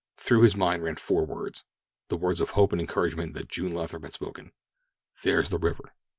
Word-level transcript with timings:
Through 0.17 0.41
his 0.41 0.55
mind 0.55 0.81
ran 0.81 0.95
four 0.95 1.27
words—the 1.27 2.17
words 2.17 2.41
of 2.41 2.49
hope 2.49 2.71
and 2.71 2.81
encouragement 2.81 3.35
that 3.35 3.49
June 3.49 3.71
Lathrop 3.71 4.01
had 4.01 4.13
spoken: 4.13 4.51
"There's 5.21 5.49
the 5.49 5.59
river." 5.59 5.93